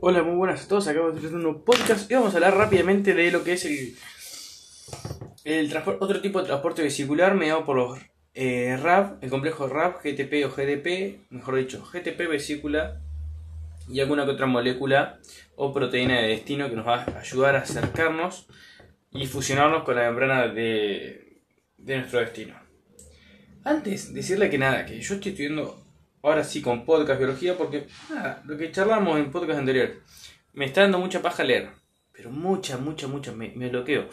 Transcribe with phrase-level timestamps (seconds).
[0.00, 0.86] Hola, muy buenas a todos.
[0.86, 3.64] Acabo de hacer un nuevo podcast y vamos a hablar rápidamente de lo que es
[3.64, 3.96] el,
[5.42, 7.98] el otro tipo de transporte vesicular mediado por los
[8.32, 13.00] eh, RAV, el complejo RAV, GTP o GDP, mejor dicho, GTP vesícula
[13.88, 15.18] y alguna que otra molécula
[15.56, 18.46] o proteína de destino que nos va a ayudar a acercarnos
[19.10, 21.42] y fusionarnos con la membrana de,
[21.76, 22.54] de nuestro destino.
[23.64, 25.87] Antes, decirle que nada, que yo estoy estudiando
[26.28, 30.02] ahora sí con podcast biología, porque nada, lo que charlamos en podcast anterior,
[30.52, 31.70] me está dando mucha paja leer,
[32.12, 34.08] pero mucha, mucha, mucha, me, bloqueo.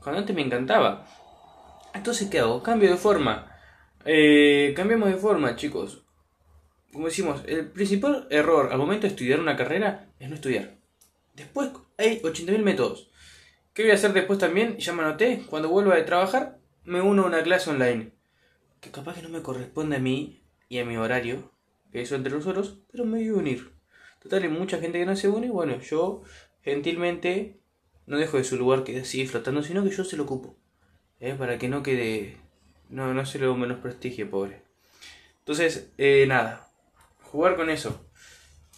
[0.00, 1.06] Cuando antes me encantaba.
[1.94, 2.62] Entonces, ¿qué hago?
[2.62, 3.50] Cambio de forma.
[4.04, 6.04] Eh, cambiamos de forma, chicos.
[6.92, 10.76] Como decimos, el principal error al momento de estudiar una carrera es no estudiar.
[11.34, 13.10] Después hay 80.000 métodos.
[13.72, 14.76] ¿Qué voy a hacer después también?
[14.76, 15.44] Ya me anoté.
[15.48, 18.12] Cuando vuelva de trabajar, me uno a una clase online.
[18.80, 20.41] Que capaz que no me corresponde a mí
[20.72, 21.52] y a mi horario,
[21.92, 23.72] que eso entre nosotros, pero me voy a unir.
[24.22, 26.22] Total, hay mucha gente que no se une, bueno, yo
[26.62, 27.60] gentilmente
[28.06, 30.56] no dejo de su lugar que sigue flotando, sino que yo se lo ocupo.
[31.20, 31.34] ¿eh?
[31.34, 32.38] Para que no quede,
[32.88, 34.62] no, no se lo menos prestigio, pobre.
[35.40, 36.70] Entonces, eh, nada,
[37.20, 38.06] jugar con eso,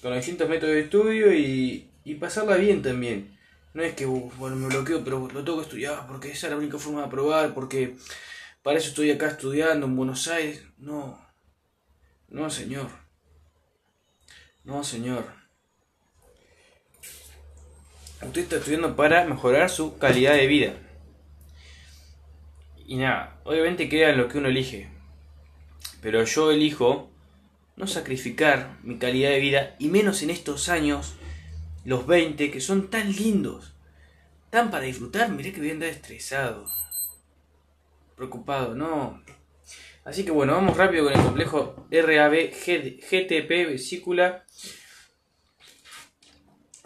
[0.02, 3.38] con los distintos métodos de estudio y, y pasarla bien también.
[3.72, 6.58] No es que, bueno, me bloqueo, pero lo tengo que estudiar porque esa es la
[6.58, 7.94] única forma de aprobar, porque
[8.64, 10.64] para eso estoy acá estudiando en Buenos Aires.
[10.76, 11.23] No,
[12.34, 12.88] no, Señor.
[14.64, 15.24] No, Señor.
[18.20, 20.74] Usted está estudiando para mejorar su calidad de vida.
[22.86, 24.90] Y nada, obviamente queda en lo que uno elige.
[26.02, 27.08] Pero yo elijo
[27.76, 31.14] no sacrificar mi calidad de vida, y menos en estos años,
[31.84, 33.76] los 20, que son tan lindos,
[34.50, 35.30] tan para disfrutar.
[35.30, 36.66] Miré que voy a andar estresado,
[38.16, 39.22] preocupado, no.
[40.04, 44.44] Así que bueno, vamos rápido con el complejo RAB GTP, vesícula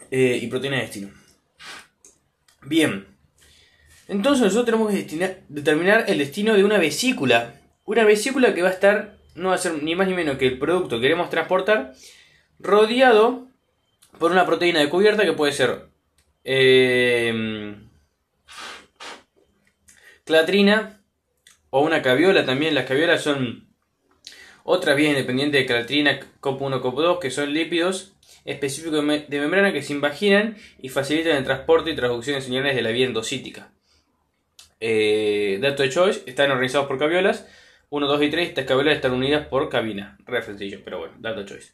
[0.09, 1.09] eh, y proteína de destino.
[2.61, 3.07] Bien,
[4.07, 7.59] entonces nosotros tenemos que determinar el destino de una vesícula.
[7.83, 10.47] Una vesícula que va a estar, no va a ser ni más ni menos que
[10.47, 11.93] el producto que queremos transportar,
[12.57, 13.47] rodeado
[14.17, 15.89] por una proteína de cubierta que puede ser
[16.43, 17.75] eh,
[20.23, 20.98] clatrina,
[21.69, 22.75] o una caviola también.
[22.75, 23.67] Las caviolas son
[24.63, 28.13] otras vías independientes de creatina COP1, COP2, que son lípidos
[28.45, 32.81] específicos de membrana que se invaginan y facilitan el transporte y traducción de señales de
[32.81, 33.71] la vía endocítica.
[34.79, 37.47] Eh, dato de choice, están organizados por caviolas.
[37.89, 40.17] 1, 2 y 3, estas caviolas están unidas por cabina.
[40.25, 41.73] Re sencillo, pero bueno, dato de choice.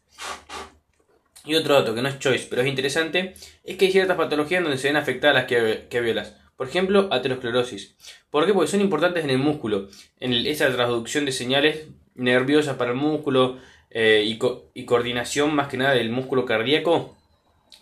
[1.45, 4.63] Y otro dato que no es choice, pero es interesante, es que hay ciertas patologías
[4.63, 6.35] donde se ven afectadas las caviolas.
[6.55, 7.95] Por ejemplo, aterosclerosis.
[8.29, 8.53] ¿Por qué?
[8.53, 9.89] Porque son importantes en el músculo,
[10.19, 15.93] en esa traducción de señales nerviosas para el músculo eh, y, coordinación más que nada
[15.93, 17.17] del músculo cardíaco.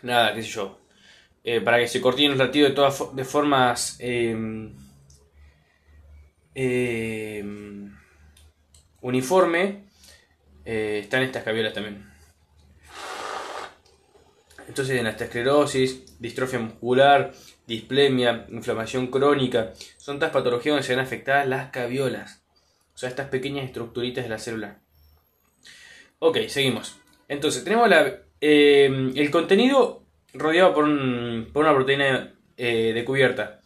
[0.01, 0.79] Nada, qué sé yo.
[1.43, 4.73] Eh, para que se coordinen los latidos de todas de formas em,
[6.55, 7.93] em,
[9.01, 9.83] uniforme,
[10.65, 12.09] eh, están estas caviolas también.
[14.67, 15.17] Entonces, en la
[16.19, 17.33] distrofia muscular,
[17.67, 22.43] displemia, inflamación crónica, son estas patologías donde se ven afectadas las caviolas,
[22.93, 24.79] o sea, estas pequeñas estructuritas de la célula.
[26.19, 26.99] Ok, seguimos.
[27.27, 30.03] Entonces, tenemos la, eh, el contenido
[30.33, 30.85] rodeado por,
[31.51, 33.61] por una proteína eh, de cubierta.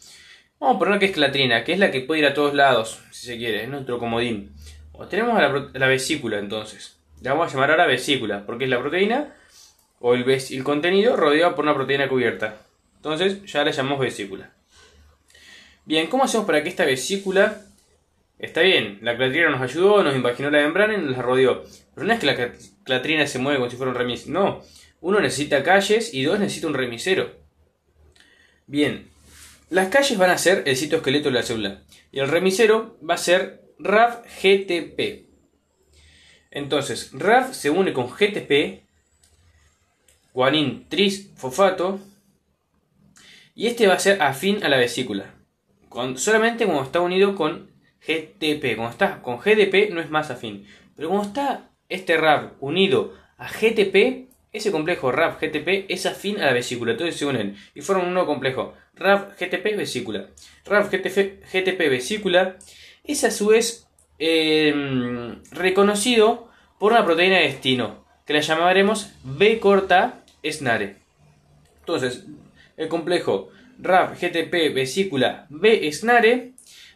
[0.59, 3.03] Vamos a poner que es clatrina, que es la que puede ir a todos lados,
[3.11, 4.53] si se quiere, es nuestro comodín.
[4.91, 6.97] O tenemos la, la vesícula entonces.
[7.21, 9.35] La vamos a llamar ahora vesícula, porque es la proteína
[9.99, 12.61] o el, el contenido rodeado por una proteína cubierta.
[13.07, 14.51] Entonces ya la llamamos vesícula.
[15.85, 17.61] Bien, ¿cómo hacemos para que esta vesícula...
[18.37, 21.63] Está bien, la clatrina nos ayudó, nos imaginó la membrana y nos la rodeó.
[21.95, 22.51] Pero no es que la
[22.83, 24.27] clatrina se mueve como si fuera un remis.
[24.27, 24.61] No,
[24.99, 27.31] uno necesita calles y dos necesita un remisero.
[28.67, 29.07] Bien,
[29.69, 31.83] las calles van a ser el citoesqueleto de la célula.
[32.11, 35.27] Y el remisero va a ser RAF-GTP.
[36.51, 38.83] Entonces, RAF se une con GTP,
[40.33, 42.01] guanín trisfosfato,
[43.57, 45.33] y este va a ser afín a la vesícula.
[46.15, 47.71] solamente cuando está unido con
[48.05, 48.75] GTP.
[48.75, 50.67] Cuando está con GDP no es más afín.
[50.95, 56.45] Pero cuando está este RAB unido a GTP, ese complejo RAB GTP es afín a
[56.45, 56.91] la vesícula.
[56.91, 58.75] Entonces se unen y forman un nuevo complejo.
[58.93, 60.27] RAB GTP vesícula.
[60.63, 62.57] RAB GTP, vesícula
[63.03, 63.87] es a su vez
[64.19, 70.97] em, reconocido por una proteína de destino que la llamaremos B corta SNARE.
[71.79, 72.27] Entonces,
[72.77, 76.53] el complejo RAP GTP vesícula B SNARE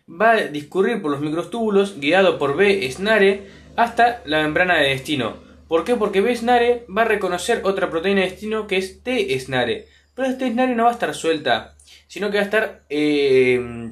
[0.10, 5.36] va a discurrir por los microtúbulos guiado por B SNARE hasta la membrana de destino,
[5.72, 5.96] ¿Por qué?
[5.96, 9.88] Porque B-SNARE va a reconocer otra proteína de destino que es T-SNARE.
[10.14, 11.78] Pero esta SNARE no va a estar suelta,
[12.10, 13.90] sino que va a estar eh,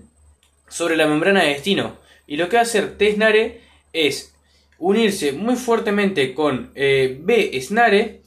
[0.67, 1.95] sobre la membrana de destino.
[2.27, 3.61] Y lo que va a hacer T-SNARE
[3.93, 4.35] es
[4.77, 8.23] unirse muy fuertemente con eh, B-SNARE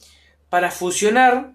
[0.49, 1.51] para fusionar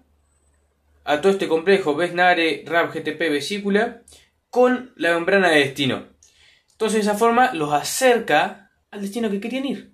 [1.09, 4.03] a todo este complejo B-SNARE, RAB, GTP, vesícula
[4.51, 6.05] con la membrana de destino.
[6.73, 9.91] Entonces de esa forma los acerca al destino que querían ir.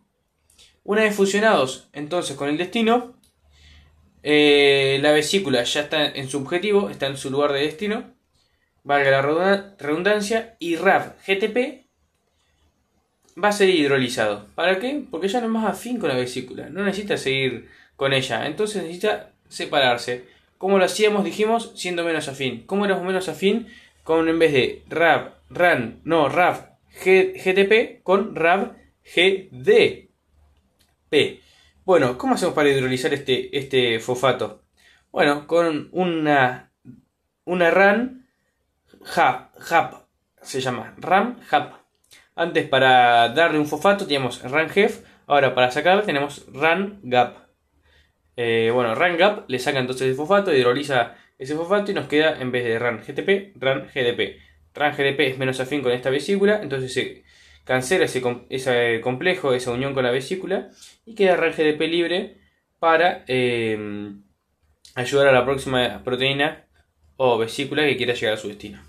[0.84, 3.18] Una vez fusionados entonces con el destino,
[4.24, 8.14] eh, la vesícula ya está en su objetivo, está en su lugar de destino,
[8.84, 11.86] valga la redundancia, y RAB GTP
[13.42, 14.48] va a ser hidrolizado.
[14.54, 15.02] ¿Para qué?
[15.10, 18.84] Porque ya no es más afín con la vesícula, no necesita seguir con ella, entonces
[18.84, 20.35] necesita separarse.
[20.58, 22.66] Como lo hacíamos, dijimos, siendo menos afín.
[22.66, 23.68] ¿Cómo éramos menos afín?
[24.04, 28.74] Con en vez de RAB, RAN, no, RAB GTP con RAB
[29.04, 30.10] GDP.
[31.84, 34.64] Bueno, ¿cómo hacemos para hidrolizar este, este fosfato?
[35.12, 36.72] Bueno, con una,
[37.46, 38.28] una RAN
[39.16, 39.94] HAP,
[40.42, 41.74] se llama RAM HAP.
[42.36, 47.45] Antes para darle un fosfato teníamos RAN HEF, ahora para sacarle tenemos RAN GAP.
[48.38, 52.40] Eh, bueno, RAN GAP le saca entonces el fosfato, hidroliza ese fosfato y nos queda
[52.40, 54.40] en vez de RAN GTP, RAN GDP.
[54.74, 57.24] RAN GDP es menos afín con esta vesícula, entonces se
[57.64, 60.70] cancela ese, complejo, esa unión con la vesícula
[61.06, 62.38] y queda RAN GDP libre
[62.80, 64.14] para eh,
[64.96, 66.66] ayudar a la próxima proteína
[67.18, 68.82] o vesícula que quiera llegar a su destino.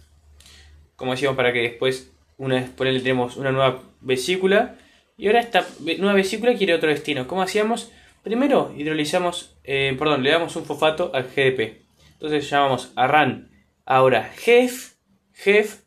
[0.96, 4.76] Como decíamos, para que después, una vez por tenemos una nueva vesícula
[5.16, 5.66] y ahora esta
[5.98, 7.26] nueva vesícula quiere otro destino.
[7.26, 7.92] ¿Cómo hacíamos?
[8.26, 11.86] Primero hidrolizamos, eh, perdón, le damos un fosfato al GDP.
[12.14, 13.52] Entonces llamamos a RAN
[13.84, 14.94] ahora GEF
[15.32, 15.84] GEF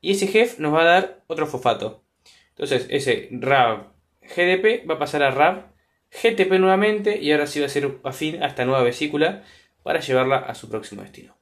[0.00, 2.02] y ese GEF nos va a dar otro fosfato.
[2.48, 3.92] Entonces ese RAB
[4.22, 5.66] GDP va a pasar a RAB
[6.10, 9.44] GTP nuevamente y ahora sí va a ser afín a esta nueva vesícula
[9.84, 11.36] para llevarla a su próximo destino.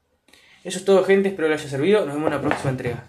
[0.64, 3.08] Eso es todo gente, espero que les haya servido, nos vemos en la próxima entrega.